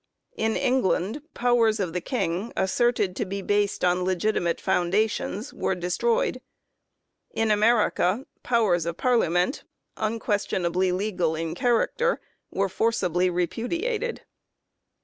In 0.35 0.55
England 0.55 1.21
powers 1.35 1.79
of 1.79 1.93
the 1.93 2.01
King, 2.01 2.53
asserted 2.57 3.15
to 3.15 3.23
be 3.23 3.43
based 3.43 3.85
on 3.85 4.03
legitimate 4.03 4.59
foundations, 4.59 5.53
were 5.53 5.75
destroyed. 5.75 6.41
In 7.29 7.51
America 7.51 8.25
powers 8.41 8.87
of 8.87 8.97
Parliament, 8.97 9.63
un 9.97 10.17
questionably 10.17 10.91
legal 10.91 11.35
in 11.35 11.53
character, 11.53 12.19
were 12.49 12.67
forcibly 12.67 13.29
repudi 13.29 13.83
ated. 13.83 14.23